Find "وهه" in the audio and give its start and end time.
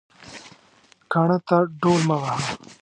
2.21-2.37